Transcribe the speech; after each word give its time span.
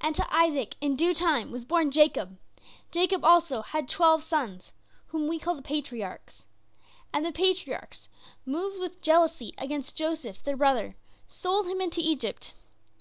And 0.00 0.16
to 0.16 0.26
Isaac 0.34 0.74
in 0.80 0.96
due 0.96 1.14
time 1.14 1.52
was 1.52 1.64
born 1.64 1.92
Jacob; 1.92 2.36
Jacob 2.90 3.24
also 3.24 3.62
had 3.62 3.88
twelve 3.88 4.24
sons, 4.24 4.72
whom 5.06 5.28
we 5.28 5.38
call 5.38 5.54
the 5.54 5.62
patriarchs. 5.62 6.48
And 7.12 7.24
the 7.24 7.30
patriarchs, 7.30 8.08
moved 8.44 8.80
with 8.80 9.00
jealousy 9.00 9.54
against 9.58 9.94
Joseph 9.94 10.42
their 10.42 10.56
brother, 10.56 10.96
sold 11.28 11.68
him 11.68 11.80
into 11.80 12.00
Egypt. 12.02 12.52